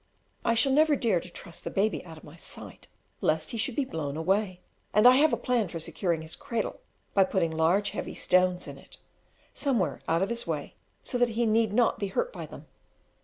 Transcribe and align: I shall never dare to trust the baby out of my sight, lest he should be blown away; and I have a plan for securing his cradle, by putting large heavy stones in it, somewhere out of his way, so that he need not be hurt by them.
I 0.43 0.55
shall 0.55 0.71
never 0.71 0.95
dare 0.95 1.19
to 1.19 1.29
trust 1.29 1.63
the 1.63 1.69
baby 1.69 2.03
out 2.03 2.17
of 2.17 2.23
my 2.23 2.35
sight, 2.35 2.87
lest 3.21 3.51
he 3.51 3.59
should 3.59 3.75
be 3.75 3.85
blown 3.85 4.17
away; 4.17 4.61
and 4.95 5.07
I 5.07 5.17
have 5.17 5.31
a 5.31 5.37
plan 5.37 5.67
for 5.67 5.77
securing 5.79 6.23
his 6.23 6.35
cradle, 6.35 6.81
by 7.13 7.23
putting 7.23 7.51
large 7.51 7.91
heavy 7.91 8.15
stones 8.15 8.67
in 8.67 8.79
it, 8.79 8.97
somewhere 9.53 10.01
out 10.07 10.23
of 10.23 10.31
his 10.31 10.47
way, 10.47 10.73
so 11.03 11.19
that 11.19 11.29
he 11.29 11.45
need 11.45 11.71
not 11.71 11.99
be 11.99 12.07
hurt 12.07 12.33
by 12.33 12.47
them. 12.47 12.65